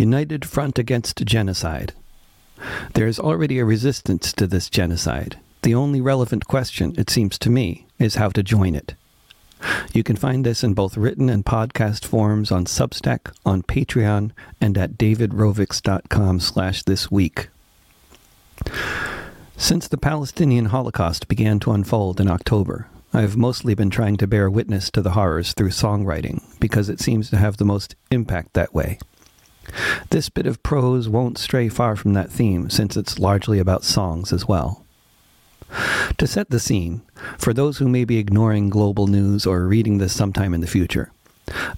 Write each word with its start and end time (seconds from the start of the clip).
United 0.00 0.46
Front 0.46 0.78
Against 0.78 1.26
Genocide. 1.26 1.92
There 2.94 3.06
is 3.06 3.18
already 3.18 3.58
a 3.58 3.66
resistance 3.66 4.32
to 4.32 4.46
this 4.46 4.70
genocide. 4.70 5.38
The 5.60 5.74
only 5.74 6.00
relevant 6.00 6.46
question, 6.46 6.94
it 6.96 7.10
seems 7.10 7.38
to 7.40 7.50
me, 7.50 7.86
is 7.98 8.14
how 8.14 8.30
to 8.30 8.42
join 8.42 8.74
it. 8.74 8.94
You 9.92 10.02
can 10.02 10.16
find 10.16 10.46
this 10.46 10.64
in 10.64 10.72
both 10.72 10.96
written 10.96 11.28
and 11.28 11.44
podcast 11.44 12.06
forms 12.06 12.50
on 12.50 12.64
Substack, 12.64 13.30
on 13.44 13.62
Patreon, 13.62 14.30
and 14.58 14.78
at 14.78 14.96
davidrovics.com 14.96 16.40
slash 16.40 16.82
this 16.84 17.10
week. 17.10 17.50
Since 19.58 19.86
the 19.86 19.98
Palestinian 19.98 20.66
Holocaust 20.66 21.28
began 21.28 21.60
to 21.60 21.72
unfold 21.72 22.22
in 22.22 22.30
October, 22.30 22.86
I've 23.12 23.36
mostly 23.36 23.74
been 23.74 23.90
trying 23.90 24.16
to 24.16 24.26
bear 24.26 24.48
witness 24.48 24.90
to 24.92 25.02
the 25.02 25.10
horrors 25.10 25.52
through 25.52 25.70
songwriting 25.70 26.40
because 26.58 26.88
it 26.88 27.00
seems 27.00 27.28
to 27.28 27.36
have 27.36 27.58
the 27.58 27.66
most 27.66 27.96
impact 28.10 28.54
that 28.54 28.72
way. 28.72 28.98
This 30.10 30.28
bit 30.28 30.46
of 30.46 30.62
prose 30.62 31.08
won't 31.08 31.38
stray 31.38 31.68
far 31.68 31.96
from 31.96 32.14
that 32.14 32.30
theme 32.30 32.70
since 32.70 32.96
it's 32.96 33.18
largely 33.18 33.58
about 33.58 33.84
songs 33.84 34.32
as 34.32 34.46
well. 34.46 34.84
To 36.18 36.26
set 36.26 36.50
the 36.50 36.58
scene, 36.58 37.02
for 37.38 37.52
those 37.52 37.78
who 37.78 37.88
may 37.88 38.04
be 38.04 38.18
ignoring 38.18 38.70
global 38.70 39.06
news 39.06 39.46
or 39.46 39.66
reading 39.66 39.98
this 39.98 40.12
sometime 40.12 40.52
in 40.52 40.60
the 40.60 40.66
future, 40.66 41.12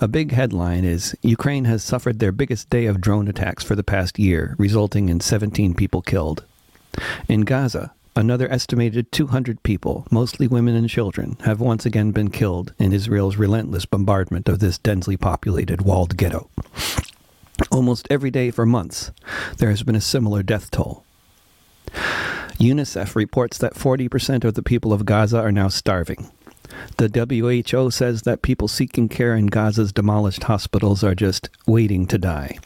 a 0.00 0.08
big 0.08 0.32
headline 0.32 0.84
is 0.84 1.14
Ukraine 1.22 1.64
has 1.64 1.82
suffered 1.82 2.18
their 2.18 2.32
biggest 2.32 2.70
day 2.70 2.86
of 2.86 3.00
drone 3.00 3.28
attacks 3.28 3.64
for 3.64 3.74
the 3.74 3.84
past 3.84 4.18
year, 4.18 4.54
resulting 4.58 5.08
in 5.08 5.20
17 5.20 5.74
people 5.74 6.02
killed. 6.02 6.44
In 7.28 7.42
Gaza, 7.42 7.92
another 8.14 8.50
estimated 8.50 9.12
200 9.12 9.62
people, 9.62 10.06
mostly 10.10 10.46
women 10.46 10.74
and 10.74 10.88
children, 10.88 11.36
have 11.44 11.60
once 11.60 11.86
again 11.86 12.10
been 12.10 12.30
killed 12.30 12.74
in 12.78 12.92
Israel's 12.92 13.36
relentless 13.36 13.86
bombardment 13.86 14.48
of 14.48 14.58
this 14.58 14.78
densely 14.78 15.16
populated 15.16 15.82
walled 15.82 16.16
ghetto. 16.16 16.50
Almost 17.70 18.06
every 18.10 18.30
day 18.30 18.50
for 18.50 18.66
months, 18.66 19.12
there 19.58 19.70
has 19.70 19.82
been 19.82 19.94
a 19.94 20.00
similar 20.00 20.42
death 20.42 20.70
toll. 20.70 21.04
UNICEF 22.58 23.14
reports 23.14 23.58
that 23.58 23.74
40% 23.74 24.44
of 24.44 24.54
the 24.54 24.62
people 24.62 24.92
of 24.92 25.04
Gaza 25.04 25.38
are 25.38 25.52
now 25.52 25.68
starving. 25.68 26.30
The 26.96 27.08
WHO 27.08 27.90
says 27.90 28.22
that 28.22 28.42
people 28.42 28.68
seeking 28.68 29.08
care 29.08 29.34
in 29.34 29.46
Gaza's 29.46 29.92
demolished 29.92 30.44
hospitals 30.44 31.02
are 31.02 31.14
just 31.14 31.50
waiting 31.66 32.06
to 32.06 32.18
die. 32.18 32.58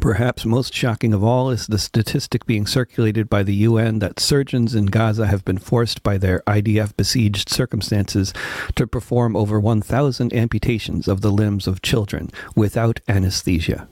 Perhaps 0.00 0.44
most 0.44 0.74
shocking 0.74 1.14
of 1.14 1.22
all 1.22 1.50
is 1.50 1.66
the 1.66 1.78
statistic 1.78 2.44
being 2.46 2.66
circulated 2.66 3.30
by 3.30 3.42
the 3.42 3.54
UN 3.54 4.00
that 4.00 4.18
surgeons 4.18 4.74
in 4.74 4.86
Gaza 4.86 5.26
have 5.26 5.44
been 5.44 5.58
forced 5.58 6.02
by 6.02 6.18
their 6.18 6.42
IDF 6.46 6.96
besieged 6.96 7.48
circumstances 7.48 8.34
to 8.74 8.86
perform 8.86 9.36
over 9.36 9.60
1,000 9.60 10.32
amputations 10.32 11.06
of 11.06 11.20
the 11.20 11.30
limbs 11.30 11.66
of 11.66 11.80
children 11.80 12.30
without 12.56 13.00
anesthesia. 13.08 13.86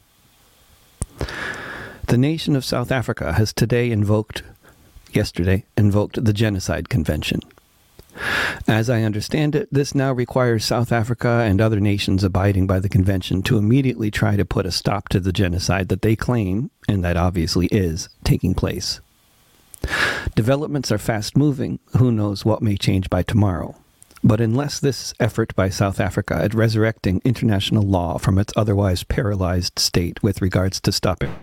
The 2.09 2.19
nation 2.19 2.57
of 2.57 2.65
South 2.65 2.93
Africa 2.93 3.33
has 3.35 3.53
today 3.53 3.91
invoked, 3.91 4.43
yesterday, 5.13 5.65
invoked 5.77 6.25
the 6.25 6.33
Genocide 6.33 6.89
Convention. 6.89 7.41
As 8.69 8.91
I 8.91 9.03
understand 9.03 9.55
it, 9.55 9.69
this 9.73 9.95
now 9.95 10.13
requires 10.13 10.65
South 10.65 10.93
Africa 10.93 11.45
and 11.47 11.61
other 11.61 11.81
nations 11.81 12.23
abiding 12.23 12.67
by 12.67 12.81
the 12.81 12.89
convention 12.89 13.43
to 13.45 13.57
immediately 13.57 14.11
try 14.11 14.37
to 14.37 14.45
put 14.45 14.67
a 14.67 14.71
stop 14.71 15.09
to 15.09 15.21
the 15.21 15.33
genocide 15.33 15.89
that 15.89 16.03
they 16.03 16.15
claim, 16.15 16.71
and 16.87 17.03
that 17.03 17.17
obviously 17.17 17.67
is, 17.67 18.09
taking 18.25 18.55
place. 18.55 19.01
Developments 20.35 20.93
are 20.93 20.99
fast 20.99 21.37
moving. 21.37 21.79
Who 21.97 22.13
knows 22.13 22.45
what 22.45 22.63
may 22.63 22.77
change 22.77 23.09
by 23.11 23.23
tomorrow? 23.23 23.75
But 24.25 24.41
unless 24.41 24.79
this 24.79 25.15
effort 25.19 25.55
by 25.57 25.69
South 25.69 25.99
Africa 25.99 26.35
at 26.35 26.55
resurrecting 26.55 27.21
international 27.25 27.83
law 27.83 28.19
from 28.19 28.39
its 28.39 28.53
otherwise 28.57 29.03
paralyzed 29.03 29.79
state 29.79 30.23
with 30.23 30.41
regards 30.41 30.81
to 30.83 30.93
stopping 30.93 31.35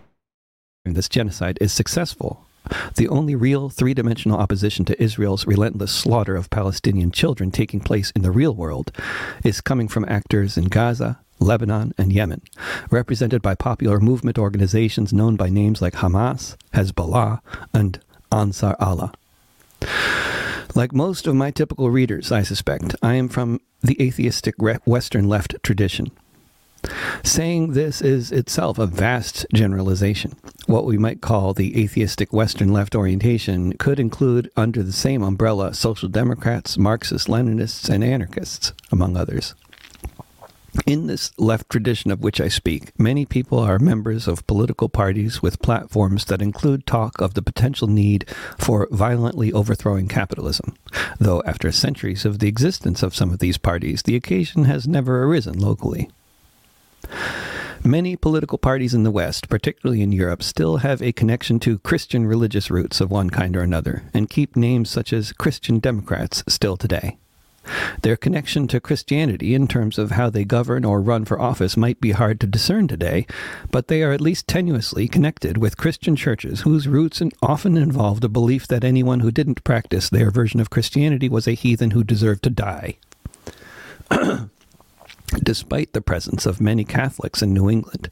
this 0.86 1.09
genocide 1.09 1.58
is 1.61 1.71
successful, 1.71 2.45
the 2.95 3.08
only 3.08 3.36
real 3.36 3.69
three 3.69 3.94
dimensional 3.94 4.39
opposition 4.39 4.86
to 4.86 5.02
Israel's 5.02 5.45
relentless 5.45 5.91
slaughter 5.91 6.36
of 6.36 6.49
Palestinian 6.49 7.11
children 7.11 7.52
taking 7.52 7.80
place 7.80 8.11
in 8.11 8.21
the 8.21 8.31
real 8.31 8.53
world 8.53 8.92
is 9.43 9.61
coming 9.61 9.87
from 9.87 10.05
actors 10.08 10.58
in 10.58 10.65
Gaza, 10.65 11.20
Lebanon, 11.39 11.93
and 11.98 12.11
Yemen, 12.11 12.42
represented 12.89 13.42
by 13.42 13.55
popular 13.55 13.99
movement 13.99 14.37
organizations 14.37 15.14
known 15.14 15.36
by 15.36 15.49
names 15.49 15.82
like 15.82 15.95
Hamas, 15.95 16.55
Hezbollah, 16.73 17.39
and 17.73 17.99
Ansar 18.32 18.76
Allah. 18.80 19.14
Like 20.79 20.93
most 20.93 21.27
of 21.27 21.35
my 21.35 21.51
typical 21.51 21.89
readers, 21.89 22.31
I 22.31 22.43
suspect, 22.43 22.95
I 23.03 23.15
am 23.15 23.27
from 23.27 23.59
the 23.81 24.01
atheistic 24.01 24.55
Western 24.59 25.27
left 25.27 25.57
tradition. 25.61 26.09
Saying 27.21 27.73
this 27.73 28.01
is 28.01 28.31
itself 28.31 28.79
a 28.79 28.85
vast 28.85 29.45
generalization. 29.53 30.37
What 30.67 30.85
we 30.85 30.97
might 30.97 31.19
call 31.19 31.53
the 31.53 31.83
atheistic 31.83 32.31
Western 32.31 32.71
left 32.71 32.95
orientation 32.95 33.73
could 33.73 33.99
include, 33.99 34.49
under 34.55 34.81
the 34.81 34.93
same 34.93 35.21
umbrella, 35.21 35.73
social 35.73 36.07
democrats, 36.07 36.77
Marxist 36.77 37.27
Leninists, 37.27 37.89
and 37.89 38.01
anarchists, 38.01 38.71
among 38.89 39.17
others. 39.17 39.55
In 40.85 41.07
this 41.07 41.31
left 41.37 41.69
tradition 41.69 42.11
of 42.11 42.21
which 42.21 42.39
I 42.39 42.47
speak, 42.47 42.97
many 42.99 43.25
people 43.25 43.59
are 43.59 43.80
members 43.80 44.27
of 44.27 44.45
political 44.47 44.89
parties 44.89 45.41
with 45.41 45.61
platforms 45.61 46.25
that 46.25 46.41
include 46.41 46.85
talk 46.85 47.21
of 47.21 47.33
the 47.33 47.41
potential 47.41 47.87
need 47.87 48.30
for 48.57 48.87
violently 48.91 49.52
overthrowing 49.52 50.08
capitalism. 50.08 50.75
Though, 51.19 51.41
after 51.45 51.71
centuries 51.71 52.25
of 52.25 52.39
the 52.39 52.47
existence 52.47 53.03
of 53.03 53.15
some 53.15 53.31
of 53.31 53.39
these 53.39 53.58
parties, 53.58 54.03
the 54.03 54.15
occasion 54.15 54.65
has 54.65 54.87
never 54.87 55.23
arisen 55.23 55.59
locally. 55.59 56.09
Many 57.83 58.15
political 58.15 58.58
parties 58.58 58.93
in 58.93 59.03
the 59.03 59.11
West, 59.11 59.47
particularly 59.47 60.02
in 60.02 60.11
Europe, 60.11 60.43
still 60.43 60.77
have 60.77 61.02
a 61.02 61.13
connection 61.13 61.59
to 61.61 61.79
Christian 61.79 62.25
religious 62.25 62.69
roots 62.69 62.99
of 62.99 63.09
one 63.09 63.29
kind 63.29 63.55
or 63.55 63.61
another, 63.61 64.03
and 64.13 64.29
keep 64.29 64.55
names 64.55 64.89
such 64.89 65.13
as 65.13 65.31
Christian 65.31 65.79
Democrats 65.79 66.43
still 66.47 66.75
today. 66.75 67.17
Their 68.02 68.15
connection 68.15 68.67
to 68.67 68.80
Christianity 68.80 69.53
in 69.53 69.67
terms 69.67 69.97
of 69.97 70.11
how 70.11 70.30
they 70.30 70.45
govern 70.45 70.85
or 70.85 71.02
run 71.02 71.25
for 71.25 71.39
office 71.39 71.77
might 71.77 71.99
be 72.02 72.11
hard 72.11 72.39
to 72.41 72.47
discern 72.47 72.87
today, 72.87 73.25
but 73.71 73.87
they 73.87 74.03
are 74.03 74.11
at 74.11 74.21
least 74.21 74.47
tenuously 74.47 75.11
connected 75.11 75.57
with 75.57 75.77
Christian 75.77 76.15
churches 76.15 76.61
whose 76.61 76.87
roots 76.87 77.21
often 77.41 77.77
involved 77.77 78.23
a 78.23 78.29
belief 78.29 78.67
that 78.67 78.83
anyone 78.83 79.19
who 79.19 79.31
didn't 79.31 79.63
practice 79.63 80.09
their 80.09 80.31
version 80.31 80.59
of 80.59 80.69
Christianity 80.69 81.29
was 81.29 81.47
a 81.47 81.53
heathen 81.53 81.91
who 81.91 82.03
deserved 82.03 82.43
to 82.43 82.49
die. 82.49 82.97
Despite 85.43 85.93
the 85.93 86.02
presence 86.02 86.47
of 86.47 86.59
many 86.59 86.83
Catholics 86.83 87.43
in 87.43 87.53
New 87.53 87.69
England, 87.69 88.09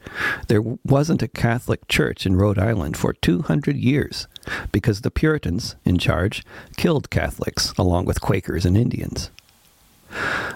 there 0.50 0.62
wasn't 0.62 1.24
a 1.24 1.28
Catholic 1.28 1.88
church 1.88 2.28
in 2.28 2.36
Rhode 2.36 2.60
Island 2.60 2.96
for 2.96 3.14
200 3.14 3.76
years 3.76 4.28
because 4.72 5.02
the 5.02 5.10
Puritans 5.10 5.76
in 5.84 5.98
charge 5.98 6.44
killed 6.78 7.10
Catholics 7.10 7.74
along 7.78 8.06
with 8.06 8.22
Quakers 8.22 8.66
and 8.66 8.78
Indians. 8.78 9.32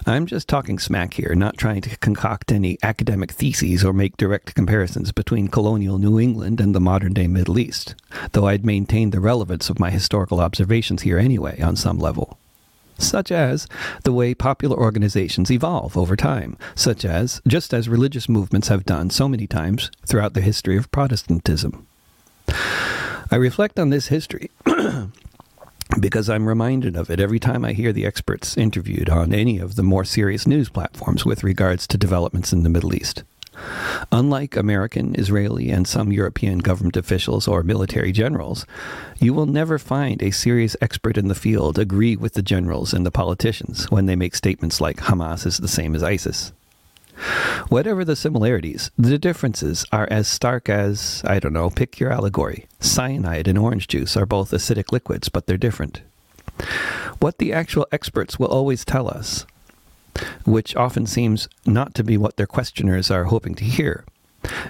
I'm 0.06 0.25
just 0.25 0.47
talking 0.47 0.79
smack 0.79 1.13
here, 1.13 1.35
not 1.35 1.57
trying 1.57 1.81
to 1.81 1.97
concoct 1.97 2.51
any 2.51 2.78
academic 2.81 3.31
theses 3.31 3.84
or 3.85 3.94
make 3.94 4.17
direct 4.17 4.56
comparisons 4.56 5.12
between 5.12 5.47
colonial 5.47 5.97
New 5.97 6.19
England 6.19 6.59
and 6.59 6.73
the 6.73 6.79
modern 6.79 7.13
day 7.13 7.28
Middle 7.28 7.59
East, 7.59 7.95
though 8.31 8.47
I'd 8.47 8.66
maintain 8.66 9.11
the 9.11 9.19
relevance 9.19 9.69
of 9.69 9.79
my 9.79 9.90
historical 9.90 10.40
observations 10.40 11.03
here 11.03 11.17
anyway, 11.17 11.59
on 11.61 11.75
some 11.75 12.00
level 12.00 12.38
such 12.97 13.31
as 13.31 13.67
the 14.03 14.13
way 14.13 14.34
popular 14.34 14.78
organizations 14.78 15.51
evolve 15.51 15.97
over 15.97 16.16
time, 16.16 16.57
such 16.75 17.03
as 17.03 17.41
just 17.47 17.73
as 17.73 17.90
religious 17.90 18.29
movements 18.29 18.67
have 18.67 18.85
done 18.85 19.09
so 19.09 19.28
many 19.28 19.47
times 19.47 19.90
throughout 20.06 20.34
the 20.34 20.41
history 20.41 20.78
of 20.78 20.91
Protestantism. 20.91 21.88
I 23.31 23.35
reflect 23.35 23.79
on 23.79 23.90
this 23.90 24.07
history 24.07 24.51
because 26.01 26.29
I'm 26.29 26.47
reminded 26.47 26.95
of 26.95 27.09
it 27.09 27.19
every 27.19 27.39
time 27.39 27.63
I 27.63 27.73
hear 27.73 27.94
the 27.94 28.06
experts 28.06 28.57
interviewed 28.57 29.09
on 29.09 29.34
any 29.34 29.59
of 29.59 29.75
the 29.75 29.84
more 29.84 30.03
serious 30.03 30.47
news 30.47 30.67
platforms 30.67 31.25
with 31.25 31.44
regards 31.44 31.88
to 31.88 31.97
developments 31.97 32.51
in 32.51 32.63
the 32.63 32.69
Middle 32.69 32.95
East. 32.95 33.23
Unlike 34.11 34.56
American, 34.56 35.13
Israeli, 35.16 35.70
and 35.70 35.87
some 35.87 36.11
European 36.11 36.59
government 36.59 36.97
officials 36.97 37.47
or 37.47 37.64
military 37.64 38.11
generals, 38.11 38.66
you 39.20 39.34
will 39.34 39.46
never 39.46 39.78
find 39.78 40.22
a 40.23 40.31
serious 40.31 40.76
expert 40.81 41.17
in 41.17 41.28
the 41.28 41.35
field 41.35 41.78
agree 41.78 42.16
with 42.16 42.34
the 42.34 42.41
generals 42.41 42.93
and 42.93 43.05
the 43.05 43.11
politicians 43.11 43.90
when 43.91 44.08
they 44.08 44.16
make 44.16 44.35
statements 44.35 44.81
like 44.81 44.97
Hamas 44.97 45.46
is 45.46 45.58
the 45.58 45.67
same 45.67 45.96
as 45.96 46.03
ISIS. 46.03 46.53
Whatever 47.70 48.03
the 48.03 48.16
similarities, 48.16 48.91
the 48.97 49.18
differences 49.18 49.85
are 49.91 50.08
as 50.12 50.28
stark 50.28 50.70
as, 50.70 51.22
I 51.26 51.40
don't 51.40 51.53
know, 51.53 51.70
pick 51.70 52.00
your 52.00 52.12
allegory. 52.12 52.68
Cyanide 52.79 53.47
and 53.47 53.58
orange 53.58 53.88
juice 53.88 54.18
are 54.18 54.26
both 54.26 54.52
acidic 54.52 54.91
liquids, 54.91 55.29
but 55.29 55.47
they're 55.47 55.58
different. 55.58 56.02
What 57.20 57.38
the 57.38 57.53
actual 57.53 57.88
experts 57.91 58.40
will 58.40 58.47
always 58.47 58.84
tell 58.84 59.08
us 59.08 59.46
which 60.46 60.76
often 60.76 61.06
seems 61.06 61.47
not 61.66 61.94
to 61.96 62.03
be 62.03 62.18
what 62.18 62.38
their 62.38 62.47
questioners 62.47 63.09
are 63.09 63.26
hoping 63.26 63.56
to 63.56 63.64
hear, 63.64 64.03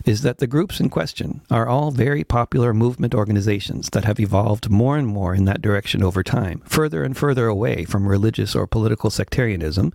is 0.06 0.22
that 0.22 0.40
the 0.40 0.48
groups 0.48 0.80
in 0.80 0.90
question 0.90 1.42
are 1.50 1.68
all 1.68 1.92
very 1.92 2.24
popular 2.24 2.74
movement 2.74 3.16
organizations 3.16 3.90
that 3.92 4.06
have 4.06 4.20
evolved 4.20 4.70
more 4.70 4.98
and 4.98 5.08
more 5.08 5.34
in 5.34 5.46
that 5.46 5.62
direction 5.62 6.04
over 6.04 6.24
time, 6.24 6.62
further 6.66 7.04
and 7.04 7.18
further 7.18 7.48
away 7.48 7.86
from 7.86 8.08
religious 8.08 8.56
or 8.56 8.68
political 8.68 9.10
sectarianism, 9.10 9.94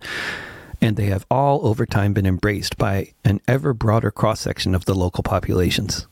and 0.81 0.95
they 0.95 1.07
have 1.07 1.25
all 1.29 1.65
over 1.67 1.85
time 1.85 2.13
been 2.13 2.25
embraced 2.25 2.77
by 2.77 3.13
an 3.23 3.41
ever 3.47 3.73
broader 3.73 4.11
cross 4.11 4.39
section 4.41 4.75
of 4.75 4.85
the 4.85 4.95
local 4.95 5.23
populations. 5.23 6.07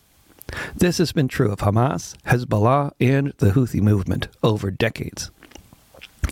This 0.75 0.97
has 0.99 1.11
been 1.11 1.27
true 1.27 1.51
of 1.51 1.59
Hamas, 1.59 2.15
Hezbollah, 2.25 2.91
and 2.99 3.33
the 3.37 3.51
Houthi 3.51 3.81
movement 3.81 4.27
over 4.43 4.71
decades. 4.71 5.31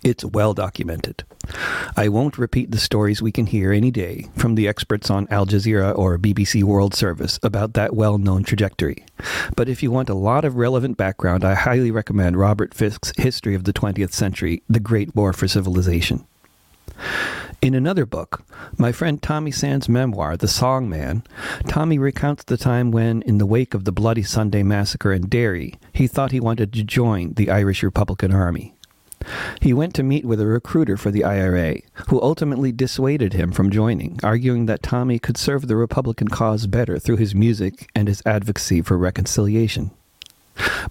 It's 0.04 0.26
well 0.26 0.54
documented. 0.54 1.24
I 1.96 2.10
won't 2.10 2.38
repeat 2.38 2.72
the 2.72 2.80
stories 2.80 3.22
we 3.22 3.32
can 3.32 3.46
hear 3.46 3.72
any 3.72 3.92
day 3.92 4.28
from 4.36 4.56
the 4.56 4.68
experts 4.68 5.10
on 5.10 5.28
Al 5.30 5.46
Jazeera 5.46 5.98
or 5.98 6.18
BBC 6.18 6.64
World 6.64 6.94
Service 6.94 7.40
about 7.44 7.74
that 7.74 7.96
well 7.96 8.18
known 8.18 8.44
trajectory. 8.44 9.06
But 9.56 9.70
if 9.70 9.84
you 9.84 9.92
want 9.92 10.10
a 10.10 10.16
lot 10.16 10.46
of 10.46 10.56
relevant 10.56 10.98
background, 10.98 11.46
I 11.46 11.54
highly 11.54 11.92
recommend 11.92 12.38
Robert 12.38 12.74
Fisk's 12.74 13.14
History 13.18 13.56
of 13.56 13.66
the 13.66 13.74
20th 13.74 14.14
Century 14.14 14.64
The 14.70 14.80
Great 14.80 15.16
War 15.16 15.32
for 15.32 15.48
Civilization. 15.48 16.26
In 17.64 17.76
another 17.76 18.06
book, 18.06 18.44
my 18.78 18.92
friend 18.92 19.22
Tommy 19.22 19.50
Sands' 19.50 19.88
memoir, 19.88 20.36
The 20.36 20.50
Song 20.50 20.90
Man, 20.90 21.24
Tommy 21.66 21.98
recounts 21.98 22.44
the 22.44 22.58
time 22.58 22.92
when, 22.92 23.22
in 23.22 23.38
the 23.38 23.46
wake 23.46 23.74
of 23.74 23.86
the 23.86 23.94
Bloody 23.94 24.22
Sunday 24.22 24.64
massacre 24.64 25.14
in 25.14 25.30
Derry, 25.30 25.76
he 25.94 26.06
thought 26.06 26.34
he 26.34 26.42
wanted 26.42 26.74
to 26.74 26.84
join 26.84 27.36
the 27.36 27.50
Irish 27.50 27.82
Republican 27.82 28.34
Army. 28.34 28.76
He 29.62 29.72
went 29.72 29.96
to 29.96 30.04
meet 30.04 30.26
with 30.26 30.42
a 30.42 30.46
recruiter 30.46 30.98
for 30.98 31.10
the 31.10 31.24
IRA, 31.24 31.78
who 32.10 32.22
ultimately 32.22 32.74
dissuaded 32.74 33.32
him 33.32 33.54
from 33.54 33.72
joining, 33.72 34.20
arguing 34.22 34.66
that 34.66 34.84
Tommy 34.84 35.18
could 35.18 35.38
serve 35.38 35.70
the 35.70 35.78
Republican 35.78 36.28
cause 36.28 36.68
better 36.68 37.00
through 37.00 37.16
his 37.16 37.34
music 37.34 37.90
and 37.96 38.10
his 38.10 38.22
advocacy 38.26 38.82
for 38.82 38.98
reconciliation. 38.98 39.92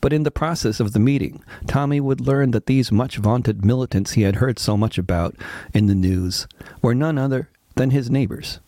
But 0.01 0.13
in 0.13 0.25
the 0.25 0.31
process 0.31 0.81
of 0.81 0.93
the 0.93 0.99
meeting, 0.99 1.43
Tommy 1.67 2.01
would 2.01 2.21
learn 2.21 2.51
that 2.51 2.67
these 2.67 2.91
much 2.91 3.19
vaunted 3.19 3.65
militants 3.65 4.13
he 4.13 4.23
had 4.23 4.37
heard 4.37 4.59
so 4.59 4.77
much 4.77 4.99
about 4.99 5.37
in 5.73 5.87
the 5.87 5.95
news 5.95 6.47
were 6.81 6.95
none 6.95 7.19
other 7.19 7.51
than 7.77 7.91
his 7.91 8.11
neighbors. 8.11 8.61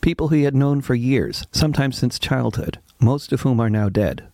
People 0.00 0.28
he 0.28 0.42
had 0.42 0.54
known 0.54 0.80
for 0.80 0.94
years, 0.94 1.46
sometimes 1.52 1.96
since 1.96 2.18
childhood, 2.18 2.78
most 3.00 3.32
of 3.32 3.42
whom 3.42 3.60
are 3.60 3.70
now 3.70 3.88
dead. 3.88 4.26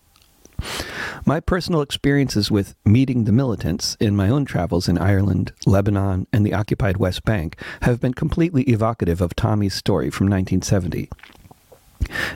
My 1.24 1.38
personal 1.38 1.82
experiences 1.82 2.50
with 2.50 2.74
meeting 2.84 3.24
the 3.24 3.32
militants 3.32 3.96
in 4.00 4.16
my 4.16 4.28
own 4.28 4.44
travels 4.44 4.88
in 4.88 4.98
Ireland, 4.98 5.52
Lebanon, 5.66 6.26
and 6.32 6.44
the 6.44 6.54
occupied 6.54 6.96
West 6.96 7.24
Bank 7.24 7.56
have 7.82 8.00
been 8.00 8.14
completely 8.14 8.62
evocative 8.64 9.20
of 9.20 9.36
Tommy's 9.36 9.74
story 9.74 10.10
from 10.10 10.26
1970. 10.26 11.08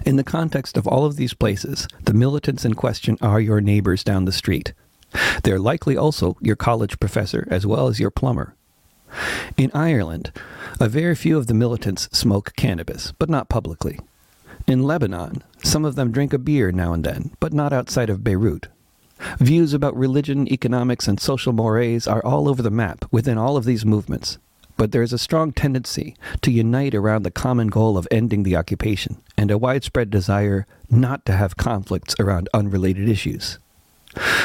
In 0.05 0.17
the 0.17 0.25
context 0.25 0.77
of 0.77 0.87
all 0.87 1.05
of 1.05 1.17
these 1.17 1.35
places, 1.35 1.89
the 2.05 2.15
militants 2.15 2.65
in 2.65 2.75
question 2.75 3.19
are 3.21 3.41
your 3.41 3.61
neighbors 3.61 4.05
down 4.05 4.25
the 4.25 4.33
street. 4.33 4.73
They're 5.43 5.59
likely 5.59 5.97
also 5.97 6.37
your 6.41 6.57
college 6.57 6.99
professor 7.01 7.47
as 7.51 7.67
well 7.67 7.89
as 7.89 8.01
your 8.01 8.11
plumber. 8.11 8.55
In 9.57 9.71
Ireland, 9.73 10.33
a 10.81 10.89
very 10.89 11.15
few 11.15 11.39
of 11.39 11.47
the 11.47 11.55
militants 11.55 12.09
smoke 12.13 12.53
cannabis, 12.57 13.13
but 13.19 13.31
not 13.31 13.49
publicly. 13.49 13.99
In 14.67 14.83
Lebanon, 14.83 15.43
some 15.63 15.85
of 15.85 15.95
them 15.95 16.11
drink 16.11 16.33
a 16.33 16.39
beer 16.39 16.73
now 16.73 16.93
and 16.93 17.05
then, 17.05 17.31
but 17.41 17.53
not 17.53 17.73
outside 17.73 18.11
of 18.11 18.25
Beirut. 18.25 18.67
Views 19.39 19.73
about 19.73 19.97
religion, 19.97 20.51
economics, 20.53 21.09
and 21.09 21.19
social 21.21 21.53
mores 21.53 22.07
are 22.07 22.25
all 22.25 22.49
over 22.49 22.63
the 22.63 22.71
map 22.71 23.05
within 23.11 23.39
all 23.39 23.57
of 23.57 23.65
these 23.65 23.87
movements, 23.87 24.39
but 24.77 24.93
there 24.93 25.03
is 25.03 25.13
a 25.13 25.19
strong 25.19 25.53
tendency 25.53 26.17
to 26.43 26.51
unite 26.51 26.95
around 26.95 27.23
the 27.23 27.31
common 27.31 27.69
goal 27.69 27.97
of 27.97 28.09
ending 28.11 28.43
the 28.43 28.57
occupation 28.57 29.23
and 29.37 29.51
a 29.51 29.59
widespread 29.59 30.11
desire 30.11 30.67
not 30.91 31.25
to 31.27 31.33
have 31.33 31.57
conflicts 31.57 32.15
around 32.19 32.49
unrelated 32.55 33.09
issues. 33.09 33.59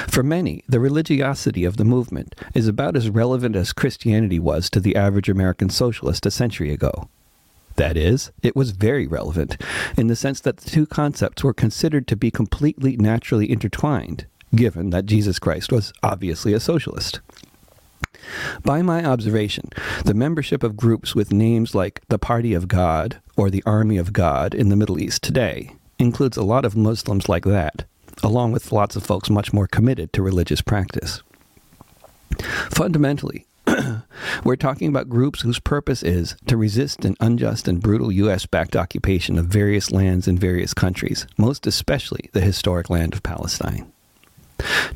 For 0.08 0.24
many, 0.24 0.64
the 0.68 0.80
religiosity 0.80 1.64
of 1.64 1.78
the 1.78 1.86
movement 1.86 2.36
is 2.54 2.68
about 2.68 2.98
as 2.98 3.10
relevant 3.10 3.56
as 3.56 3.72
Christianity 3.72 4.40
was 4.40 4.70
to 4.70 4.80
the 4.80 4.96
average 4.96 5.30
American 5.30 5.70
socialist 5.70 6.26
a 6.26 6.32
century 6.32 6.74
ago. 6.74 7.08
That 7.76 7.96
is, 7.96 8.32
it 8.44 8.56
was 8.56 8.72
very 8.72 9.08
relevant 9.08 9.58
in 9.98 10.08
the 10.08 10.16
sense 10.16 10.42
that 10.42 10.58
the 10.58 10.70
two 10.70 10.86
concepts 10.86 11.44
were 11.44 11.54
considered 11.54 12.06
to 12.08 12.18
be 12.18 12.32
completely 12.32 12.98
naturally 12.98 13.50
intertwined 13.50 14.26
given 14.56 14.90
that 14.90 15.06
Jesus 15.06 15.40
Christ 15.40 15.72
was 15.72 15.94
obviously 16.04 16.54
a 16.54 16.60
socialist. 16.60 17.22
By 18.64 18.82
my 18.82 19.04
observation, 19.04 19.70
the 20.06 20.14
membership 20.14 20.64
of 20.64 20.78
groups 20.78 21.16
with 21.16 21.32
names 21.32 21.74
like 21.76 22.02
the 22.10 22.20
Party 22.20 22.54
of 22.54 22.68
God 22.68 23.22
or 23.36 23.50
the 23.50 23.64
Army 23.66 23.98
of 23.98 24.14
God 24.14 24.54
in 24.54 24.70
the 24.70 24.76
Middle 24.76 25.00
East 25.00 25.24
today 25.24 25.76
includes 26.00 26.38
a 26.38 26.44
lot 26.44 26.66
of 26.66 26.76
Muslims 26.76 27.30
like 27.30 27.46
that, 27.46 27.86
along 28.24 28.52
with 28.52 28.72
lots 28.72 28.96
of 28.96 29.04
folks 29.04 29.30
much 29.30 29.54
more 29.54 29.68
committed 29.68 30.12
to 30.14 30.22
religious 30.22 30.62
practice. 30.62 31.22
Fundamentally, 32.70 33.46
we're 34.44 34.56
talking 34.56 34.88
about 34.88 35.10
groups 35.10 35.42
whose 35.42 35.60
purpose 35.60 36.02
is 36.02 36.36
to 36.48 36.58
resist 36.58 37.06
an 37.06 37.16
unjust 37.20 37.68
and 37.68 37.82
brutal 37.82 38.12
U.S. 38.12 38.46
backed 38.46 38.76
occupation 38.76 39.38
of 39.38 39.46
various 39.46 39.92
lands 39.92 40.28
in 40.28 40.38
various 40.38 40.74
countries, 40.74 41.28
most 41.38 41.68
especially 41.68 42.30
the 42.34 42.42
historic 42.42 42.90
land 42.90 43.14
of 43.14 43.24
Palestine. 43.24 43.92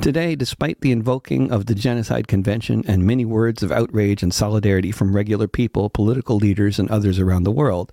Today, 0.02 0.36
despite 0.36 0.82
the 0.82 0.92
invoking 0.92 1.52
of 1.52 1.66
the 1.66 1.76
Genocide 1.76 2.28
Convention 2.28 2.84
and 2.88 3.06
many 3.06 3.26
words 3.26 3.64
of 3.64 3.72
outrage 3.72 4.24
and 4.24 4.34
solidarity 4.34 4.92
from 4.92 5.16
regular 5.16 5.48
people, 5.48 5.90
political 5.90 6.38
leaders, 6.38 6.80
and 6.80 6.90
others 6.90 7.20
around 7.20 7.44
the 7.44 7.52
world, 7.52 7.92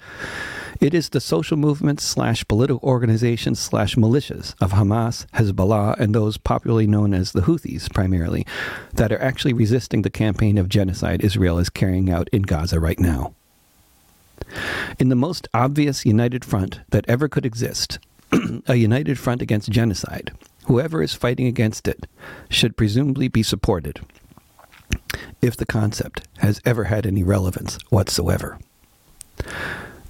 it 0.80 0.94
is 0.94 1.10
the 1.10 1.20
social 1.20 1.56
movements 1.56 2.02
slash 2.02 2.46
political 2.48 2.80
organizations 2.82 3.60
slash 3.60 3.94
militias 3.94 4.54
of 4.60 4.72
Hamas, 4.72 5.26
Hezbollah, 5.34 5.98
and 5.98 6.14
those 6.14 6.36
popularly 6.36 6.86
known 6.86 7.14
as 7.14 7.32
the 7.32 7.42
Houthis 7.42 7.92
primarily 7.92 8.46
that 8.94 9.12
are 9.12 9.22
actually 9.22 9.52
resisting 9.52 10.02
the 10.02 10.10
campaign 10.10 10.58
of 10.58 10.68
genocide 10.68 11.22
Israel 11.22 11.58
is 11.58 11.70
carrying 11.70 12.10
out 12.10 12.28
in 12.32 12.42
Gaza 12.42 12.80
right 12.80 12.98
now. 12.98 13.32
In 14.98 15.08
the 15.08 15.14
most 15.14 15.48
obvious 15.54 16.04
united 16.04 16.44
front 16.44 16.80
that 16.90 17.04
ever 17.08 17.28
could 17.28 17.46
exist, 17.46 17.98
a 18.66 18.75
united 18.75 19.18
front 19.18 19.40
against 19.40 19.70
genocide, 19.70 20.32
Whoever 20.67 21.03
is 21.03 21.14
fighting 21.14 21.47
against 21.47 21.88
it 21.88 22.06
should 22.49 22.76
presumably 22.76 23.29
be 23.29 23.43
supported, 23.43 24.00
if 25.41 25.56
the 25.56 25.67
concept 25.67 26.29
has 26.38 26.61
ever 26.64 26.85
had 26.85 27.06
any 27.06 27.23
relevance 27.23 27.79
whatsoever. 27.91 28.59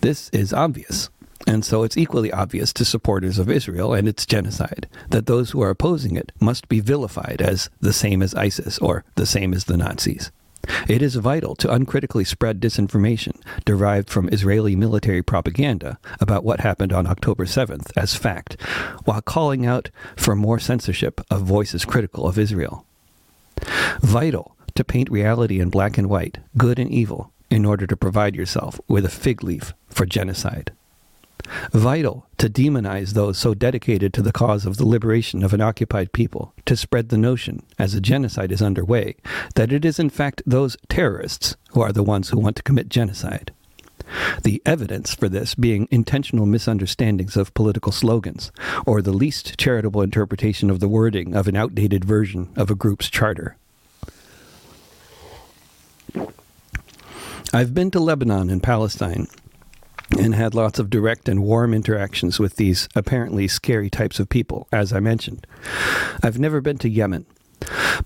This 0.02 0.28
is 0.30 0.52
obvious, 0.52 1.08
and 1.46 1.64
so 1.64 1.82
it's 1.84 1.96
equally 1.96 2.32
obvious 2.32 2.72
to 2.74 2.84
supporters 2.84 3.38
of 3.38 3.50
Israel 3.50 3.94
and 3.94 4.06
its 4.06 4.26
genocide 4.26 4.88
that 5.08 5.26
those 5.26 5.50
who 5.50 5.62
are 5.62 5.70
opposing 5.70 6.16
it 6.16 6.32
must 6.40 6.68
be 6.68 6.80
vilified 6.80 7.40
as 7.40 7.70
the 7.80 7.92
same 7.92 8.22
as 8.22 8.34
ISIS 8.34 8.78
or 8.78 9.04
the 9.14 9.26
same 9.26 9.54
as 9.54 9.64
the 9.64 9.76
Nazis. 9.76 10.30
It 10.88 11.02
is 11.02 11.16
vital 11.16 11.54
to 11.56 11.72
uncritically 11.72 12.24
spread 12.24 12.60
disinformation 12.60 13.40
derived 13.64 14.10
from 14.10 14.28
Israeli 14.28 14.76
military 14.76 15.22
propaganda 15.22 15.98
about 16.20 16.44
what 16.44 16.60
happened 16.60 16.92
on 16.92 17.06
October 17.06 17.44
7th 17.44 17.90
as 17.96 18.14
fact, 18.14 18.60
while 19.04 19.22
calling 19.22 19.66
out 19.66 19.90
for 20.16 20.36
more 20.36 20.58
censorship 20.58 21.20
of 21.30 21.42
voices 21.42 21.84
critical 21.84 22.26
of 22.26 22.38
Israel. 22.38 22.84
Vital 24.00 24.56
to 24.74 24.84
paint 24.84 25.10
reality 25.10 25.60
in 25.60 25.68
black 25.68 25.98
and 25.98 26.08
white, 26.08 26.38
good 26.56 26.78
and 26.78 26.90
evil, 26.90 27.32
in 27.50 27.64
order 27.64 27.86
to 27.86 27.96
provide 27.96 28.34
yourself 28.34 28.80
with 28.88 29.04
a 29.04 29.10
fig 29.10 29.42
leaf 29.42 29.74
for 29.90 30.06
genocide 30.06 30.72
vital 31.72 32.26
to 32.38 32.48
demonize 32.48 33.12
those 33.12 33.38
so 33.38 33.54
dedicated 33.54 34.12
to 34.14 34.22
the 34.22 34.32
cause 34.32 34.66
of 34.66 34.76
the 34.76 34.86
liberation 34.86 35.42
of 35.42 35.52
an 35.52 35.60
occupied 35.60 36.12
people, 36.12 36.54
to 36.66 36.76
spread 36.76 37.08
the 37.08 37.18
notion, 37.18 37.62
as 37.78 37.94
a 37.94 38.00
genocide 38.00 38.52
is 38.52 38.62
underway, 38.62 39.16
that 39.54 39.72
it 39.72 39.84
is 39.84 39.98
in 39.98 40.10
fact 40.10 40.42
those 40.44 40.76
terrorists 40.88 41.56
who 41.70 41.80
are 41.80 41.92
the 41.92 42.02
ones 42.02 42.30
who 42.30 42.38
want 42.38 42.56
to 42.56 42.62
commit 42.62 42.88
genocide. 42.88 43.52
The 44.42 44.60
evidence 44.66 45.14
for 45.14 45.28
this 45.28 45.54
being 45.54 45.88
intentional 45.90 46.46
misunderstandings 46.46 47.36
of 47.36 47.54
political 47.54 47.92
slogans, 47.92 48.52
or 48.84 49.00
the 49.00 49.12
least 49.12 49.56
charitable 49.58 50.02
interpretation 50.02 50.70
of 50.70 50.80
the 50.80 50.88
wording 50.88 51.34
of 51.34 51.48
an 51.48 51.56
outdated 51.56 52.04
version 52.04 52.50
of 52.56 52.70
a 52.70 52.74
group's 52.74 53.08
charter. 53.08 53.56
I've 57.54 57.74
been 57.74 57.90
to 57.92 58.00
Lebanon 58.00 58.50
and 58.50 58.62
Palestine 58.62 59.28
and 60.18 60.34
had 60.34 60.54
lots 60.54 60.78
of 60.78 60.90
direct 60.90 61.28
and 61.28 61.42
warm 61.42 61.74
interactions 61.74 62.38
with 62.38 62.56
these 62.56 62.88
apparently 62.94 63.48
scary 63.48 63.90
types 63.90 64.20
of 64.20 64.28
people, 64.28 64.68
as 64.72 64.92
I 64.92 65.00
mentioned. 65.00 65.46
I've 66.22 66.38
never 66.38 66.60
been 66.60 66.78
to 66.78 66.88
Yemen. 66.88 67.26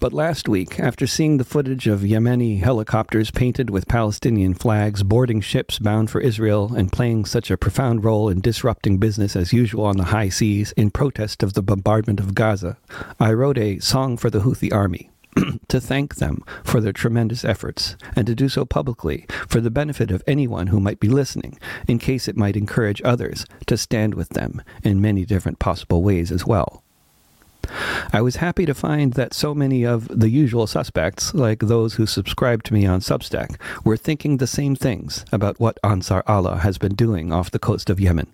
But 0.01 0.13
last 0.13 0.49
week, 0.49 0.79
after 0.79 1.07
seeing 1.07 1.39
the 1.39 1.45
footage 1.45 1.87
of 1.87 2.01
Yemeni 2.01 2.61
helicopters 2.61 3.31
painted 3.31 3.71
with 3.71 3.89
Palestinian 3.89 4.55
flags 4.55 5.03
boarding 5.03 5.41
ships 5.41 5.79
bound 5.79 6.11
for 6.11 6.21
Israel 6.21 6.75
and 6.75 6.93
playing 6.93 7.25
such 7.25 7.51
a 7.51 7.57
profound 7.57 8.05
role 8.05 8.29
in 8.29 8.41
disrupting 8.41 8.99
business 8.99 9.35
as 9.35 9.53
usual 9.53 9.85
on 9.85 9.97
the 9.97 10.05
high 10.05 10.29
seas 10.29 10.73
in 10.73 10.91
protest 10.91 11.43
of 11.43 11.55
the 11.55 11.63
bombardment 11.63 12.21
of 12.21 12.35
Gaza, 12.35 12.77
I 13.19 13.33
wrote 13.33 13.59
a 13.59 13.79
Song 13.79 14.17
for 14.17 14.29
the 14.29 14.41
Houthi 14.41 14.73
Army, 14.73 15.11
to 15.69 15.81
thank 15.81 16.17
them 16.17 16.43
for 16.65 16.81
their 16.81 16.93
tremendous 16.93 17.45
efforts, 17.45 17.97
and 18.15 18.27
to 18.27 18.35
do 18.35 18.49
so 18.49 18.65
publicly 18.65 19.27
for 19.49 19.61
the 19.61 19.71
benefit 19.71 20.11
of 20.11 20.23
anyone 20.27 20.69
who 20.69 20.81
might 20.81 21.01
be 21.01 21.09
listening, 21.09 21.59
in 21.87 21.99
case 21.99 22.29
it 22.29 22.37
might 22.37 22.57
encourage 22.57 23.03
others 23.05 23.47
to 23.67 23.77
stand 23.77 24.15
with 24.15 24.31
them 24.31 24.63
in 24.83 25.01
many 25.01 25.25
different 25.25 25.59
possible 25.59 26.03
ways 26.03 26.33
as 26.33 26.47
well. 26.47 26.83
I 28.13 28.21
was 28.21 28.37
happy 28.37 28.65
to 28.67 28.75
find 28.75 29.15
that 29.15 29.35
so 29.35 29.55
many 29.55 29.85
of 29.85 30.09
the 30.09 30.29
usual 30.29 30.67
suspects, 30.67 31.35
like 31.35 31.61
those 31.61 31.95
who 31.95 32.07
subscribe 32.07 32.63
to 32.65 32.75
me 32.75 32.87
on 32.87 33.01
Substack, 33.01 33.61
were 33.85 33.97
thinking 33.97 34.37
the 34.37 34.47
same 34.47 34.77
things 34.77 35.25
about 35.33 35.59
what 35.59 35.79
Ansar 35.83 36.23
Allah 36.27 36.59
has 36.59 36.79
been 36.79 36.95
doing 36.95 37.33
off 37.33 37.51
the 37.51 37.59
coast 37.59 37.91
of 37.91 38.01
Yemen. 38.01 38.29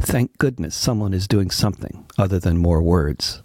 Thank 0.00 0.36
goodness 0.38 0.74
someone 0.74 1.14
is 1.14 1.28
doing 1.28 1.50
something 1.50 2.06
other 2.16 2.38
than 2.38 2.58
more 2.58 2.82
words. 2.82 3.42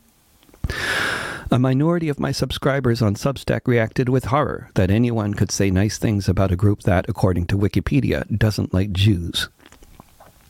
A 1.53 1.59
minority 1.59 2.09
of 2.09 2.19
my 2.19 2.31
subscribers 2.31 2.99
on 2.99 3.13
Substack 3.13 3.67
reacted 3.67 4.09
with 4.09 4.25
horror 4.25 4.71
that 4.73 4.89
anyone 4.89 5.35
could 5.35 5.51
say 5.51 5.69
nice 5.69 5.99
things 5.99 6.27
about 6.27 6.51
a 6.51 6.55
group 6.55 6.81
that, 6.81 7.05
according 7.07 7.45
to 7.45 7.59
Wikipedia, 7.59 8.25
doesn't 8.35 8.73
like 8.73 8.91
Jews. 8.91 9.49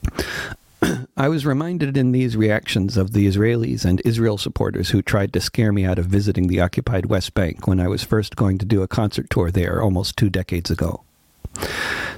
I 1.18 1.28
was 1.28 1.46
reminded 1.46 1.98
in 1.98 2.14
these 2.14 2.38
reactions 2.38 2.96
of 2.96 3.12
the 3.12 3.28
Israelis 3.28 3.84
and 3.84 4.02
Israel 4.06 4.38
supporters 4.38 4.92
who 4.92 5.02
tried 5.02 5.34
to 5.34 5.42
scare 5.42 5.74
me 5.74 5.84
out 5.84 6.00
of 6.00 6.06
visiting 6.06 6.48
the 6.48 6.62
occupied 6.62 7.08
West 7.08 7.34
Bank 7.34 7.68
when 7.68 7.82
I 7.82 7.90
was 7.90 8.06
first 8.06 8.38
going 8.38 8.58
to 8.60 8.66
do 8.66 8.82
a 8.82 8.88
concert 8.88 9.30
tour 9.30 9.52
there 9.52 9.82
almost 9.82 10.16
two 10.16 10.30
decades 10.30 10.72
ago. 10.72 11.04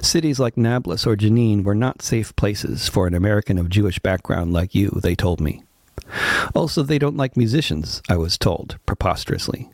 Cities 0.00 0.38
like 0.38 0.56
Nablus 0.56 1.08
or 1.08 1.16
Jenin 1.16 1.64
were 1.64 1.74
not 1.74 2.02
safe 2.02 2.36
places 2.36 2.88
for 2.88 3.08
an 3.08 3.14
American 3.14 3.58
of 3.58 3.68
Jewish 3.68 3.98
background 3.98 4.52
like 4.52 4.76
you, 4.76 4.90
they 5.02 5.16
told 5.16 5.40
me. 5.40 5.64
Also, 6.54 6.82
they 6.82 6.98
don't 6.98 7.16
like 7.16 7.36
musicians, 7.36 8.02
I 8.08 8.16
was 8.16 8.38
told, 8.38 8.78
preposterously. 8.86 9.70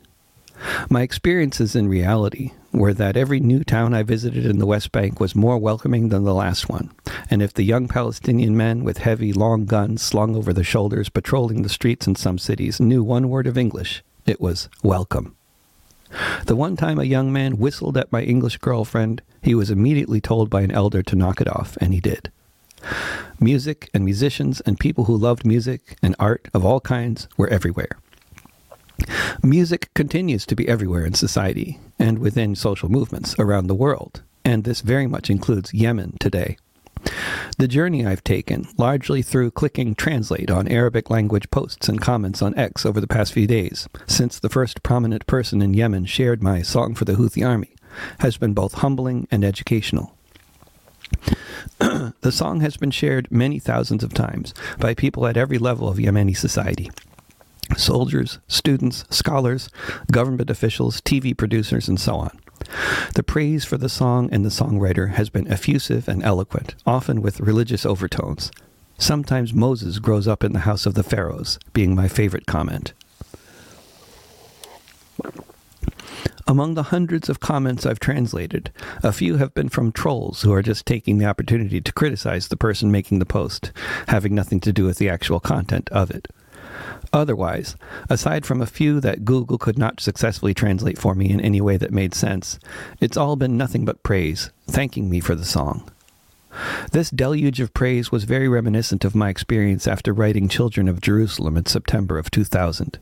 My 0.89 1.01
experiences 1.01 1.75
in 1.75 1.87
reality 1.89 2.51
were 2.71 2.93
that 2.93 3.17
every 3.17 3.39
new 3.39 3.63
town 3.63 3.93
I 3.93 4.03
visited 4.03 4.45
in 4.45 4.59
the 4.59 4.65
West 4.65 4.91
Bank 4.91 5.19
was 5.19 5.35
more 5.35 5.57
welcoming 5.57 6.09
than 6.09 6.23
the 6.23 6.33
last 6.33 6.69
one, 6.69 6.91
and 7.29 7.41
if 7.41 7.53
the 7.53 7.63
young 7.63 7.87
Palestinian 7.87 8.55
men 8.55 8.83
with 8.83 8.99
heavy, 8.99 9.33
long 9.33 9.65
guns 9.65 10.01
slung 10.01 10.35
over 10.35 10.53
their 10.53 10.63
shoulders 10.63 11.09
patrolling 11.09 11.61
the 11.61 11.69
streets 11.69 12.07
in 12.07 12.15
some 12.15 12.37
cities 12.37 12.79
knew 12.79 13.03
one 13.03 13.29
word 13.29 13.47
of 13.47 13.57
English, 13.57 14.03
it 14.25 14.39
was 14.39 14.69
welcome. 14.83 15.35
The 16.45 16.55
one 16.55 16.77
time 16.77 16.99
a 16.99 17.03
young 17.03 17.33
man 17.33 17.57
whistled 17.57 17.97
at 17.97 18.11
my 18.11 18.21
English 18.21 18.57
girlfriend, 18.57 19.21
he 19.41 19.55
was 19.55 19.71
immediately 19.71 20.21
told 20.21 20.49
by 20.49 20.61
an 20.61 20.71
elder 20.71 21.03
to 21.03 21.15
knock 21.15 21.41
it 21.41 21.47
off, 21.47 21.77
and 21.81 21.93
he 21.93 21.99
did. 21.99 22.31
Music 23.39 23.89
and 23.93 24.05
musicians 24.05 24.61
and 24.61 24.79
people 24.79 25.05
who 25.05 25.15
loved 25.15 25.45
music 25.45 25.97
and 26.01 26.15
art 26.19 26.47
of 26.53 26.65
all 26.65 26.79
kinds 26.79 27.27
were 27.37 27.49
everywhere. 27.49 27.97
Music 29.41 29.89
continues 29.93 30.45
to 30.45 30.55
be 30.55 30.67
everywhere 30.67 31.05
in 31.05 31.13
society 31.13 31.79
and 31.99 32.19
within 32.19 32.55
social 32.55 32.89
movements 32.89 33.35
around 33.39 33.67
the 33.67 33.75
world, 33.75 34.21
and 34.45 34.63
this 34.63 34.81
very 34.81 35.07
much 35.07 35.29
includes 35.29 35.73
Yemen 35.73 36.17
today. 36.19 36.57
The 37.57 37.67
journey 37.67 38.05
I've 38.05 38.23
taken, 38.23 38.67
largely 38.77 39.21
through 39.21 39.51
clicking 39.51 39.93
translate 39.93 40.49
on 40.49 40.67
Arabic 40.67 41.09
language 41.09 41.51
posts 41.51 41.89
and 41.89 41.99
comments 42.01 42.41
on 42.41 42.57
X 42.57 42.85
over 42.85 43.01
the 43.01 43.07
past 43.07 43.33
few 43.33 43.45
days, 43.45 43.87
since 44.07 44.39
the 44.39 44.49
first 44.49 44.83
prominent 44.83 45.27
person 45.27 45.61
in 45.61 45.73
Yemen 45.73 46.05
shared 46.05 46.41
my 46.41 46.61
Song 46.61 46.95
for 46.95 47.05
the 47.05 47.13
Houthi 47.13 47.45
Army, 47.45 47.75
has 48.19 48.37
been 48.37 48.53
both 48.53 48.75
humbling 48.75 49.27
and 49.29 49.43
educational. 49.43 50.12
the 51.79 52.31
song 52.31 52.61
has 52.61 52.77
been 52.77 52.91
shared 52.91 53.31
many 53.31 53.59
thousands 53.59 54.03
of 54.03 54.13
times 54.13 54.53
by 54.79 54.93
people 54.93 55.25
at 55.27 55.37
every 55.37 55.57
level 55.57 55.87
of 55.87 55.97
Yemeni 55.97 56.35
society 56.35 56.89
soldiers, 57.77 58.39
students, 58.47 59.05
scholars, 59.09 59.69
government 60.11 60.49
officials, 60.49 61.01
TV 61.01 61.35
producers, 61.35 61.87
and 61.87 61.99
so 61.99 62.15
on. 62.15 62.39
The 63.15 63.23
praise 63.23 63.65
for 63.65 63.77
the 63.77 63.89
song 63.89 64.29
and 64.31 64.45
the 64.45 64.49
songwriter 64.49 65.11
has 65.11 65.29
been 65.29 65.47
effusive 65.47 66.07
and 66.07 66.23
eloquent, 66.23 66.75
often 66.85 67.21
with 67.21 67.39
religious 67.39 67.85
overtones. 67.85 68.51
Sometimes 68.97 69.53
Moses 69.53 69.99
grows 69.99 70.27
up 70.27 70.43
in 70.43 70.53
the 70.53 70.59
house 70.59 70.85
of 70.85 70.93
the 70.93 71.03
pharaohs, 71.03 71.59
being 71.73 71.95
my 71.95 72.07
favorite 72.07 72.45
comment. 72.45 72.93
Among 76.45 76.73
the 76.73 76.83
hundreds 76.83 77.29
of 77.29 77.39
comments 77.39 77.85
I've 77.85 77.99
translated, 77.99 78.71
a 79.01 79.11
few 79.11 79.37
have 79.37 79.53
been 79.53 79.69
from 79.69 79.91
trolls 79.91 80.41
who 80.41 80.51
are 80.53 80.61
just 80.61 80.85
taking 80.85 81.17
the 81.17 81.25
opportunity 81.25 81.79
to 81.79 81.93
criticize 81.93 82.47
the 82.47 82.57
person 82.57 82.91
making 82.91 83.19
the 83.19 83.25
post, 83.25 83.71
having 84.07 84.35
nothing 84.35 84.59
to 84.61 84.73
do 84.73 84.85
with 84.85 84.97
the 84.97 85.09
actual 85.09 85.39
content 85.39 85.89
of 85.89 86.11
it. 86.11 86.27
Otherwise, 87.13 87.75
aside 88.09 88.45
from 88.45 88.61
a 88.61 88.65
few 88.65 88.99
that 88.99 89.23
Google 89.23 89.57
could 89.57 89.77
not 89.77 89.99
successfully 89.99 90.53
translate 90.53 90.97
for 90.97 91.13
me 91.15 91.29
in 91.29 91.39
any 91.39 91.61
way 91.61 91.77
that 91.77 91.91
made 91.91 92.13
sense, 92.13 92.59
it's 92.99 93.17
all 93.17 93.35
been 93.35 93.55
nothing 93.55 93.85
but 93.85 94.03
praise, 94.03 94.49
thanking 94.67 95.09
me 95.09 95.19
for 95.19 95.35
the 95.35 95.45
song. 95.45 95.89
This 96.91 97.09
deluge 97.09 97.59
of 97.59 97.73
praise 97.73 98.11
was 98.11 98.25
very 98.25 98.47
reminiscent 98.47 99.05
of 99.05 99.15
my 99.15 99.29
experience 99.29 99.87
after 99.87 100.13
writing 100.13 100.47
Children 100.47 100.87
of 100.87 101.01
Jerusalem 101.01 101.57
in 101.57 101.65
September 101.65 102.17
of 102.17 102.29
2000. 102.31 102.99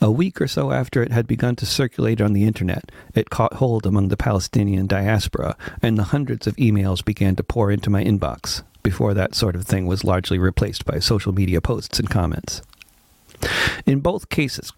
A 0.00 0.10
week 0.10 0.40
or 0.40 0.48
so 0.48 0.72
after 0.72 1.02
it 1.02 1.12
had 1.12 1.26
begun 1.26 1.56
to 1.56 1.66
circulate 1.66 2.20
on 2.20 2.32
the 2.32 2.44
internet, 2.44 2.90
it 3.14 3.30
caught 3.30 3.54
hold 3.54 3.86
among 3.86 4.08
the 4.08 4.16
Palestinian 4.16 4.86
diaspora, 4.86 5.56
and 5.82 5.96
the 5.96 6.04
hundreds 6.04 6.46
of 6.46 6.56
emails 6.56 7.04
began 7.04 7.36
to 7.36 7.44
pour 7.44 7.70
into 7.70 7.90
my 7.90 8.02
inbox, 8.02 8.62
before 8.82 9.14
that 9.14 9.34
sort 9.34 9.56
of 9.56 9.64
thing 9.66 9.86
was 9.86 10.04
largely 10.04 10.38
replaced 10.38 10.84
by 10.84 10.98
social 10.98 11.32
media 11.32 11.60
posts 11.60 11.98
and 11.98 12.10
comments. 12.10 12.60
In 13.86 14.00
both 14.00 14.28
cases, 14.28 14.72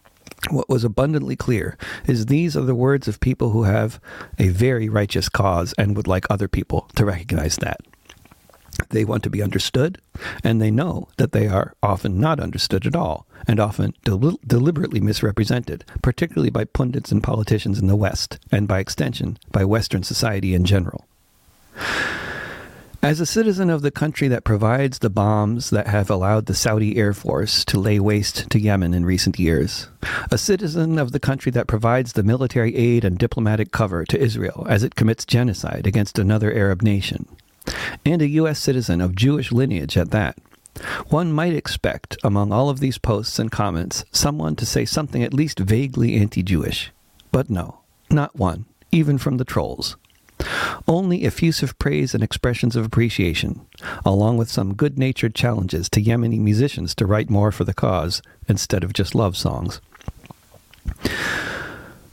what 0.51 0.69
was 0.69 0.85
abundantly 0.85 1.35
clear 1.35 1.77
is 2.07 2.27
these 2.27 2.57
are 2.57 2.65
the 2.65 2.75
words 2.75 3.09
of 3.09 3.21
people 3.21 3.51
who 3.51 3.65
have 3.65 4.01
a 4.39 4.49
very 4.49 4.89
righteous 4.89 5.29
cause 5.29 5.73
and 5.79 5.97
would 5.97 6.07
like 6.07 6.27
other 6.31 6.49
people 6.49 6.89
to 6.95 7.05
recognize 7.05 7.57
that. 7.57 7.81
They 8.91 9.05
want 9.05 9.23
to 9.23 9.31
be 9.31 9.43
understood, 9.43 9.99
and 10.45 10.61
they 10.61 10.71
know 10.71 11.09
that 11.17 11.33
they 11.33 11.49
are 11.49 11.75
often 11.83 12.21
not 12.21 12.39
understood 12.39 12.87
at 12.87 12.95
all, 12.95 13.26
and 13.47 13.61
often 13.61 13.95
del- 14.05 14.39
deliberately 14.47 15.01
misrepresented, 15.01 15.85
particularly 16.03 16.51
by 16.51 16.65
pundits 16.65 17.13
and 17.13 17.23
politicians 17.23 17.79
in 17.79 17.87
the 17.87 17.97
West, 17.97 18.39
and 18.51 18.67
by 18.67 18.79
extension, 18.79 19.39
by 19.53 19.65
Western 19.65 20.03
society 20.03 20.55
in 20.55 20.65
general. 20.65 21.07
As 23.03 23.21
a 23.21 23.27
citizen 23.27 23.71
of 23.71 23.83
the 23.83 23.93
country 23.93 24.27
that 24.27 24.43
provides 24.43 24.99
the 24.99 25.11
bombs 25.11 25.71
that 25.71 25.87
have 25.87 26.11
allowed 26.11 26.47
the 26.47 26.55
Saudi 26.55 26.97
Air 26.97 27.13
Force 27.13 27.65
to 27.67 27.79
lay 27.79 28.01
waste 28.01 28.51
to 28.51 28.59
Yemen 28.59 28.95
in 28.95 29.05
recent 29.05 29.39
years, 29.39 29.89
a 30.33 30.37
citizen 30.37 30.99
of 30.99 31.13
the 31.13 31.21
country 31.21 31.53
that 31.53 31.69
provides 31.69 32.15
the 32.15 32.25
military 32.25 32.75
aid 32.75 33.05
and 33.05 33.17
diplomatic 33.17 33.71
cover 33.71 34.05
to 34.07 34.21
Israel 34.21 34.67
as 34.69 34.83
it 34.83 34.97
commits 34.97 35.25
genocide 35.25 35.87
against 35.87 36.19
another 36.19 36.53
Arab 36.53 36.83
nation, 36.83 37.29
and 38.05 38.23
a 38.23 38.29
U.S. 38.29 38.59
citizen 38.59 39.01
of 39.01 39.15
Jewish 39.15 39.53
lineage 39.53 39.97
at 39.97 40.11
that, 40.11 40.37
one 41.09 41.33
might 41.33 41.55
expect, 41.55 42.17
among 42.23 42.53
all 42.53 42.69
of 42.69 42.81
these 42.81 42.99
posts 42.99 43.39
and 43.39 43.51
comments, 43.51 44.05
someone 44.13 44.57
to 44.57 44.67
say 44.67 44.85
something 44.85 45.23
at 45.23 45.35
least 45.35 45.59
vaguely 45.59 46.17
anti 46.17 46.43
Jewish. 46.43 46.93
But 47.33 47.51
no, 47.51 47.81
not 48.11 48.37
one, 48.37 48.67
even 48.93 49.19
from 49.19 49.37
the 49.37 49.45
trolls. 49.45 49.97
Only 50.87 51.25
effusive 51.25 51.79
praise 51.79 52.15
and 52.15 52.23
expressions 52.23 52.77
of 52.77 52.85
appreciation, 52.85 53.67
along 54.05 54.37
with 54.37 54.51
some 54.51 54.75
good 54.75 54.99
natured 54.99 55.35
challenges 55.35 55.89
to 55.91 56.03
Yemeni 56.03 56.39
musicians 56.39 56.95
to 56.97 57.07
write 57.07 57.31
more 57.31 57.51
for 57.51 57.65
the 57.65 57.75
cause 57.75 58.23
instead 58.49 58.85
of 58.85 58.93
just 58.93 59.15
love 59.15 59.37
songs. 59.37 59.81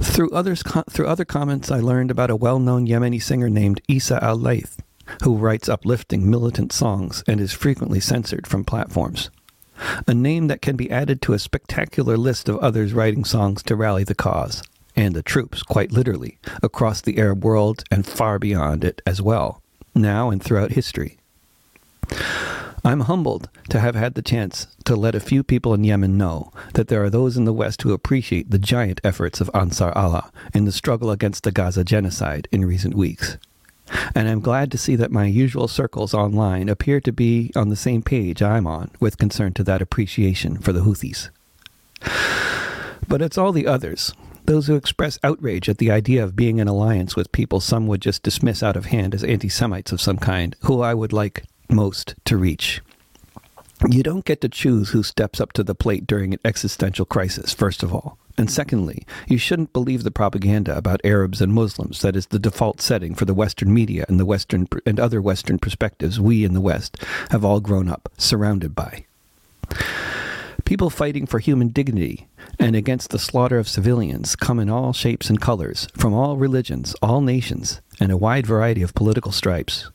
Through, 0.02 0.32
others, 0.32 0.64
through 0.90 1.08
other 1.08 1.26
comments, 1.26 1.72
I 1.72 1.80
learned 1.80 2.12
about 2.12 2.30
a 2.30 2.36
well 2.36 2.60
known 2.60 2.88
Yemeni 2.88 3.22
singer 3.22 3.50
named 3.50 3.82
Isa 3.88 4.24
al 4.24 4.38
Laith, 4.38 4.82
who 5.24 5.38
writes 5.38 5.70
uplifting 5.70 6.30
militant 6.30 6.72
songs 6.72 7.24
and 7.28 7.40
is 7.40 7.52
frequently 7.52 8.00
censored 8.00 8.48
from 8.48 8.64
platforms. 8.64 9.30
A 10.08 10.14
name 10.14 10.48
that 10.48 10.62
can 10.62 10.76
be 10.76 10.92
added 10.92 11.22
to 11.24 11.34
a 11.34 11.40
spectacular 11.40 12.18
list 12.18 12.48
of 12.48 12.58
others 12.58 12.94
writing 12.94 13.26
songs 13.26 13.64
to 13.64 13.76
rally 13.76 14.04
the 14.04 14.16
cause 14.16 14.64
and 14.96 15.16
the 15.16 15.24
troops, 15.24 15.64
quite 15.64 15.92
literally, 15.92 16.38
across 16.62 17.02
the 17.02 17.18
Arab 17.18 17.44
world 17.44 17.84
and 17.90 18.06
far 18.06 18.38
beyond 18.38 18.84
it 18.84 19.02
as 19.06 19.22
well, 19.22 19.62
now 19.96 20.30
and 20.30 20.44
throughout 20.44 20.74
history. 20.74 21.18
I'm 22.86 23.02
humbled 23.02 23.50
to 23.70 23.80
have 23.80 23.96
had 23.96 24.14
the 24.14 24.22
chance 24.22 24.68
to 24.84 24.96
let 24.96 25.16
a 25.16 25.22
few 25.22 25.42
people 25.42 25.74
in 25.74 25.86
Yemen 25.86 26.18
know 26.18 26.52
that 26.74 26.90
there 26.90 27.04
are 27.04 27.10
those 27.10 27.38
in 27.38 27.46
the 27.46 27.54
West 27.54 27.82
who 27.82 27.94
appreciate 27.94 28.52
the 28.52 28.60
giant 28.60 29.00
efforts 29.06 29.40
of 29.40 29.50
Ansar 29.54 29.98
Allah 29.98 30.32
in 30.54 30.66
the 30.66 30.72
struggle 30.72 31.10
against 31.10 31.44
the 31.44 31.52
Gaza 31.52 31.86
genocide 31.86 32.48
in 32.52 32.66
recent 32.66 32.94
weeks. 32.94 33.38
And 34.16 34.28
I'm 34.28 34.42
glad 34.42 34.72
to 34.72 34.78
see 34.78 34.96
that 34.96 35.12
my 35.12 35.26
usual 35.26 35.68
circles 35.68 36.14
online 36.14 36.70
appear 36.70 37.00
to 37.02 37.12
be 37.12 37.52
on 37.56 37.70
the 37.70 37.76
same 37.76 38.02
page 38.02 38.42
I'm 38.42 38.68
on 38.68 38.92
with 39.00 39.18
concern 39.18 39.54
to 39.54 39.64
that 39.64 39.82
appreciation 39.82 40.58
for 40.58 40.74
the 40.74 40.82
Houthis. 40.82 41.30
But 43.08 43.22
it's 43.22 43.38
all 43.38 43.52
the 43.52 43.68
others 43.68 44.14
those 44.46 44.68
who 44.68 44.76
express 44.76 45.20
outrage 45.24 45.70
at 45.70 45.78
the 45.78 45.92
idea 45.92 46.24
of 46.24 46.36
being 46.36 46.60
in 46.60 46.68
alliance 46.68 47.16
with 47.16 47.32
people 47.32 47.60
some 47.60 47.88
would 47.88 48.02
just 48.02 48.24
dismiss 48.24 48.62
out 48.62 48.76
of 48.76 48.86
hand 48.86 49.16
as 49.16 49.24
anti 49.24 49.50
Semites 49.50 49.92
of 49.92 50.02
some 50.02 50.18
kind, 50.18 50.56
who 50.62 50.82
I 50.82 50.94
would 50.94 51.14
like 51.14 51.44
most 51.70 52.16
to 52.26 52.38
reach. 52.38 52.82
You 53.90 54.04
don't 54.04 54.26
get 54.26 54.42
to 54.42 54.50
choose 54.50 54.90
who 54.90 55.04
steps 55.04 55.42
up 55.42 55.54
to 55.54 55.64
the 55.64 55.76
plate 55.76 56.08
during 56.08 56.34
an 56.34 56.40
existential 56.46 57.06
crisis, 57.06 57.54
first 57.54 57.84
of 57.84 57.94
all. 57.94 58.18
And 58.38 58.50
hmm. 58.50 58.54
secondly, 58.54 59.06
you 59.28 59.38
shouldn't 59.38 59.74
believe 59.74 60.04
the 60.04 60.12
propaganda 60.12 60.76
about 60.76 61.02
Arabs 61.04 61.42
and 61.42 61.54
Muslims 61.54 62.02
that 62.02 62.16
is 62.16 62.28
the 62.28 62.40
default 62.40 62.82
setting 62.82 63.16
for 63.16 63.26
the 63.26 63.34
Western 63.34 63.74
media 63.74 64.06
and 64.08 64.20
the 64.20 64.26
Western 64.26 64.68
and 64.86 65.00
other 65.00 65.22
Western 65.22 65.60
perspectives 65.60 66.20
we 66.20 66.44
in 66.44 66.54
the 66.54 66.62
West 66.62 66.98
have 67.32 67.46
all 67.46 67.60
grown 67.60 67.88
up 67.88 68.10
surrounded 68.18 68.76
by. 68.76 69.06
People 70.66 70.90
fighting 70.90 71.26
for 71.26 71.40
human 71.40 71.68
dignity 71.68 72.28
and 72.60 72.76
against 72.76 73.10
the 73.10 73.20
slaughter 73.20 73.58
of 73.58 73.68
civilians 73.68 74.36
come 74.36 74.60
in 74.60 74.70
all 74.70 74.94
shapes 74.94 75.30
and 75.30 75.42
colors, 75.42 75.88
from 75.98 76.14
all 76.14 76.38
religions, 76.38 76.96
all 77.02 77.22
nations, 77.22 77.82
and 78.00 78.12
a 78.12 78.18
wide 78.18 78.48
variety 78.48 78.82
of 78.82 78.94
political 78.94 79.32
stripes. 79.32 79.90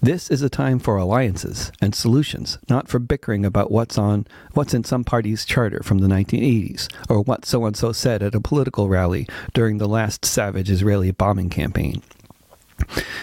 This 0.00 0.30
is 0.30 0.42
a 0.42 0.48
time 0.48 0.78
for 0.78 0.96
alliances 0.96 1.72
and 1.80 1.94
solutions, 1.94 2.58
not 2.68 2.88
for 2.88 2.98
bickering 2.98 3.44
about 3.44 3.70
what's 3.70 3.98
on 3.98 4.26
what's 4.54 4.74
in 4.74 4.84
some 4.84 5.04
party's 5.04 5.44
charter 5.44 5.82
from 5.82 5.98
the 5.98 6.08
1980s 6.08 6.88
or 7.08 7.20
what 7.20 7.44
so 7.44 7.64
and 7.64 7.76
so 7.76 7.92
said 7.92 8.22
at 8.22 8.34
a 8.34 8.40
political 8.40 8.88
rally 8.88 9.26
during 9.52 9.78
the 9.78 9.88
last 9.88 10.24
savage 10.24 10.70
Israeli 10.70 11.10
bombing 11.10 11.50
campaign. 11.50 12.02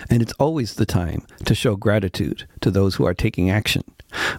And 0.09 0.21
it's 0.21 0.33
always 0.33 0.75
the 0.75 0.85
time 0.85 1.25
to 1.45 1.55
show 1.55 1.75
gratitude 1.75 2.47
to 2.61 2.71
those 2.71 2.95
who 2.95 3.05
are 3.05 3.13
taking 3.13 3.49
action, 3.49 3.83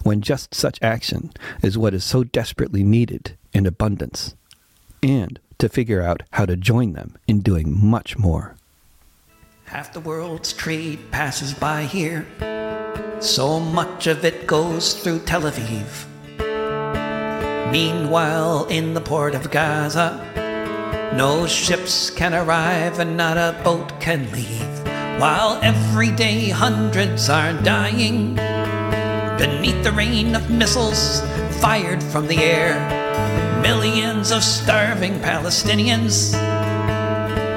when 0.03 0.21
just 0.21 0.53
such 0.53 0.79
action 0.81 1.31
is 1.61 1.77
what 1.77 1.93
is 1.93 2.03
so 2.03 2.23
desperately 2.23 2.83
needed 2.83 3.37
in 3.53 3.65
abundance, 3.65 4.35
and 5.01 5.39
to 5.57 5.69
figure 5.69 6.01
out 6.01 6.23
how 6.33 6.45
to 6.45 6.57
join 6.57 6.93
them 6.93 7.17
in 7.27 7.39
doing 7.39 7.73
much 7.73 8.17
more. 8.17 8.55
Half 9.65 9.93
the 9.93 9.99
world's 9.99 10.53
trade 10.53 10.99
passes 11.09 11.51
by 11.55 11.85
here. 11.85 12.27
So 13.19 13.59
much 13.59 14.05
of 14.05 14.23
it 14.23 14.45
goes 14.45 14.93
through 14.93 15.21
Tel 15.21 15.41
Aviv. 15.41 16.05
Meanwhile, 17.71 18.65
in 18.65 18.93
the 18.93 19.01
port 19.01 19.33
of 19.33 19.49
Gaza, 19.49 20.21
no 21.17 21.47
ships 21.47 22.11
can 22.11 22.35
arrive 22.35 22.99
and 22.99 23.17
not 23.17 23.37
a 23.37 23.59
boat 23.63 23.99
can 23.99 24.31
leave. 24.31 24.83
While 25.19 25.59
every 25.63 26.11
day 26.11 26.49
hundreds 26.49 27.27
are 27.27 27.53
dying 27.63 28.35
beneath 28.35 29.83
the 29.83 29.91
rain 29.91 30.35
of 30.35 30.51
missiles 30.51 31.21
fired 31.59 32.03
from 32.03 32.27
the 32.27 32.37
air. 32.37 32.75
Millions 33.63 34.29
of 34.31 34.43
starving 34.43 35.19
Palestinians 35.21 36.35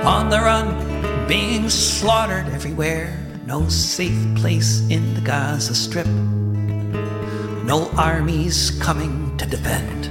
on 0.07 0.31
the 0.31 0.41
run 0.41 0.88
being 1.29 1.69
slaughtered 1.69 2.47
everywhere. 2.55 3.15
No 3.45 3.69
safe 3.69 4.35
place 4.35 4.81
in 4.89 5.13
the 5.13 5.21
Gaza 5.21 5.75
Strip. 5.75 6.07
No 7.67 7.91
armies 7.99 8.71
coming 8.81 9.37
to 9.37 9.45
defend. 9.45 10.07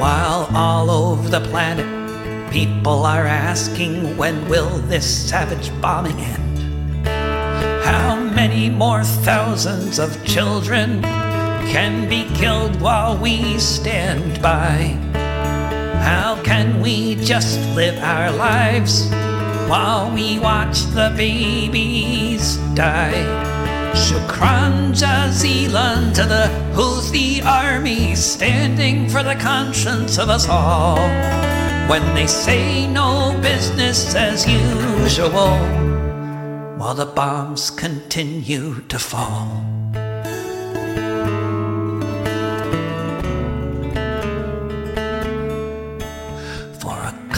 While 0.00 0.48
all 0.54 0.90
over 0.90 1.28
the 1.28 1.40
planet, 1.40 1.88
people 2.52 3.04
are 3.04 3.26
asking 3.26 4.16
when 4.16 4.48
will 4.48 4.78
this 4.86 5.28
savage 5.28 5.72
bombing 5.80 6.20
end? 6.20 7.06
How 7.84 8.14
many 8.14 8.70
more 8.70 9.02
thousands 9.02 9.98
of 9.98 10.24
children 10.24 11.02
can 11.02 12.08
be 12.08 12.28
killed 12.36 12.80
while 12.80 13.18
we 13.18 13.58
stand 13.58 14.40
by? 14.40 14.96
How 16.00 16.40
can 16.44 16.80
we 16.80 17.16
just 17.16 17.58
live 17.74 17.98
our 17.98 18.30
lives? 18.30 19.10
While 19.70 20.12
we 20.12 20.36
watch 20.40 20.80
the 20.98 21.14
babies 21.16 22.56
die. 22.74 23.22
Shukran 23.94 24.90
Jazilan 24.90 26.12
to 26.14 26.24
the 26.24 26.50
Houthi 26.74 27.44
army 27.44 28.16
standing 28.16 29.08
for 29.08 29.22
the 29.22 29.36
conscience 29.36 30.18
of 30.18 30.28
us 30.28 30.48
all. 30.48 30.98
When 31.88 32.02
they 32.16 32.26
say 32.26 32.88
no 32.88 33.38
business 33.40 34.12
as 34.16 34.44
usual, 34.44 35.54
while 36.76 36.96
the 36.96 37.06
bombs 37.06 37.70
continue 37.70 38.80
to 38.88 38.98
fall. 38.98 39.79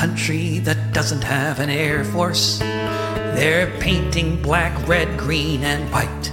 Country 0.02 0.58
that 0.58 0.92
doesn't 0.92 1.22
have 1.22 1.60
an 1.60 1.70
air 1.70 2.02
force. 2.02 2.58
They're 2.58 3.70
painting 3.78 4.42
black, 4.42 4.74
red, 4.88 5.16
green, 5.16 5.62
and 5.62 5.88
white 5.92 6.28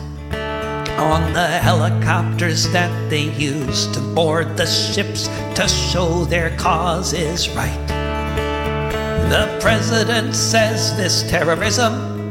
on 0.97 1.33
the 1.33 1.47
helicopters 1.47 2.67
that 2.71 2.91
they 3.11 3.29
use 3.37 3.85
to 3.91 3.99
board 4.15 4.57
the 4.57 4.65
ships 4.65 5.27
to 5.53 5.67
show 5.67 6.25
their 6.25 6.49
cause 6.57 7.13
is 7.13 7.47
right. 7.49 7.87
The 9.29 9.59
president 9.61 10.33
says 10.33 10.97
this 10.97 11.21
terrorism 11.29 12.27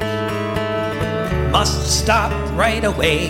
must 1.52 2.00
stop 2.00 2.32
right 2.58 2.82
away. 2.82 3.28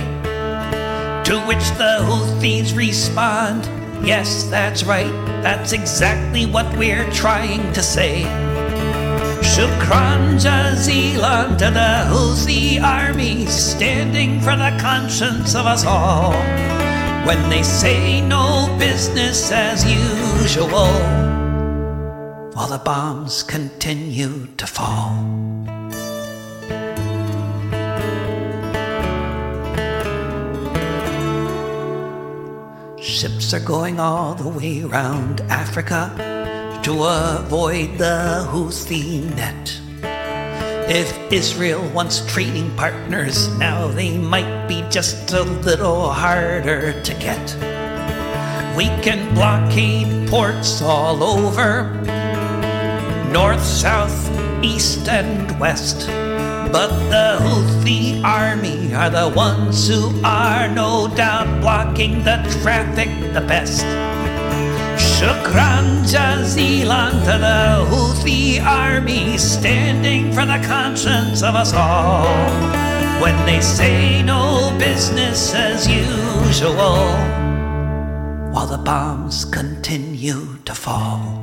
To 1.29 1.39
which 1.47 1.69
the 1.77 2.01
Houthis 2.09 2.75
respond, 2.75 3.69
Yes, 4.05 4.45
that's 4.45 4.85
right. 4.85 5.13
That's 5.43 5.73
exactly 5.73 6.47
what 6.47 6.67
we're 6.77 7.11
trying 7.13 7.73
to 7.73 7.83
say. 7.83 8.23
Shukran 9.43 10.39
Jazilan 10.39 11.59
to 11.59 11.71
the 11.71 12.07
Houthi 12.11 12.81
army 12.81 13.47
standing 13.47 14.41
for 14.41 14.57
the 14.57 14.77
conscience 14.81 15.55
of 15.55 15.67
us 15.67 15.85
all. 15.85 16.33
When 17.27 17.51
they 17.51 17.63
say 17.63 18.21
no 18.21 18.75
business 18.79 19.51
as 19.51 19.85
usual, 19.85 20.93
while 22.55 22.69
the 22.69 22.81
bombs 22.85 23.43
continue 23.43 24.47
to 24.57 24.67
fall. 24.67 25.78
Ships 33.19 33.53
are 33.53 33.59
going 33.59 33.99
all 33.99 34.37
the 34.37 34.49
way 34.49 34.85
round 34.85 35.41
Africa 35.51 36.15
to 36.85 36.93
avoid 37.03 37.99
the 37.99 38.47
Houthi 38.49 39.35
net. 39.35 39.81
If 40.89 41.11
Israel 41.33 41.83
wants 41.91 42.25
trading 42.33 42.71
partners, 42.77 43.49
now 43.59 43.89
they 43.89 44.17
might 44.17 44.69
be 44.69 44.85
just 44.89 45.33
a 45.33 45.43
little 45.43 46.13
harder 46.13 47.03
to 47.03 47.15
get. 47.15 47.43
We 48.77 48.85
can 49.03 49.35
blockade 49.35 50.29
ports 50.29 50.81
all 50.81 51.25
over, 51.25 51.91
north, 53.33 53.65
south, 53.65 54.31
east, 54.63 55.09
and 55.09 55.59
west. 55.59 56.09
But 56.71 56.91
the 57.09 57.39
Houthi 57.41 58.23
army 58.23 58.95
are 58.95 59.09
the 59.09 59.33
ones 59.35 59.89
who 59.89 60.13
are 60.23 60.69
no 60.69 61.09
doubt 61.09 61.63
blocking 61.63 62.23
the 62.25 62.37
traffic 62.61 63.09
the 63.33 63.41
best. 63.41 63.85
Shukran 65.01 66.05
Jazilan 66.05 67.25
to 67.25 67.39
the 67.39 67.87
Houthi 67.89 68.63
army 68.63 69.39
standing 69.39 70.31
for 70.33 70.45
the 70.45 70.63
conscience 70.67 71.43
of 71.43 71.55
us 71.55 71.73
all. 71.73 72.29
When 73.23 73.35
they 73.47 73.61
say 73.63 74.23
no 74.23 74.77
business 74.79 75.55
as 75.55 75.89
usual, 75.89 77.17
while 78.53 78.67
the 78.67 78.79
bombs 78.85 79.45
continue 79.47 80.59
to 80.67 80.75
fall. 80.75 81.38